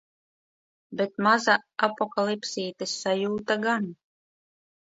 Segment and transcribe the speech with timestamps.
[1.01, 1.57] Bet maza
[1.87, 3.87] apokalipsītes sajūta gan.